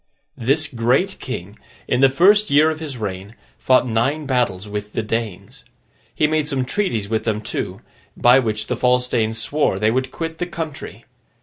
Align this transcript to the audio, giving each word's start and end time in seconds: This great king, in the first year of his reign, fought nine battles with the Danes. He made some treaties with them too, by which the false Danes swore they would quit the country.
This 0.39 0.67
great 0.67 1.19
king, 1.19 1.59
in 1.87 2.01
the 2.01 2.09
first 2.09 2.49
year 2.49 2.71
of 2.71 2.79
his 2.79 2.97
reign, 2.97 3.35
fought 3.59 3.87
nine 3.87 4.25
battles 4.25 4.67
with 4.67 4.93
the 4.93 5.03
Danes. 5.03 5.63
He 6.15 6.25
made 6.25 6.47
some 6.47 6.65
treaties 6.65 7.07
with 7.07 7.23
them 7.23 7.39
too, 7.39 7.81
by 8.17 8.39
which 8.39 8.65
the 8.65 8.75
false 8.75 9.07
Danes 9.07 9.37
swore 9.37 9.77
they 9.77 9.91
would 9.91 10.09
quit 10.09 10.39
the 10.39 10.47
country. 10.47 11.05